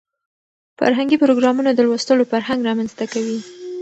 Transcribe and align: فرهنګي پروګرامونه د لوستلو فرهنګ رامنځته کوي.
فرهنګي 0.79 1.17
پروګرامونه 1.23 1.69
د 1.73 1.79
لوستلو 1.87 2.23
فرهنګ 2.31 2.59
رامنځته 2.69 3.05
کوي. 3.13 3.37